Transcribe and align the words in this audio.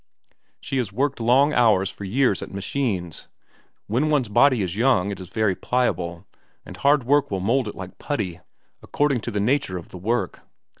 "She 0.59 0.77
has 0.77 0.91
worked 0.91 1.19
long 1.19 1.53
hours 1.53 1.91
for 1.91 2.05
years 2.05 2.41
at 2.41 2.51
machines. 2.51 3.27
When 3.85 4.09
one's 4.09 4.29
body 4.29 4.63
is 4.63 4.75
young, 4.75 5.11
it 5.11 5.19
is 5.19 5.27
very 5.29 5.53
pliable, 5.55 6.25
and 6.65 6.75
hard 6.75 7.03
work 7.03 7.29
will 7.29 7.39
mould 7.39 7.67
it 7.67 7.75
like 7.75 7.99
putty 7.99 8.39
according 8.81 9.21
to 9.21 9.29
the 9.29 9.39
nature 9.39 9.77
of 9.77 9.89
the 9.89 9.99
work. 9.99 10.41